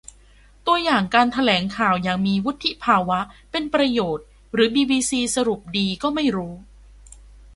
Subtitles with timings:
[0.65, 3.19] ตัวอย่างการแถลงข่าวอย่างมีวุฒิภาวะ
[3.51, 6.53] เป็นประโยชน์ หรือบีบีซีสรุปดีก็ไม่รู้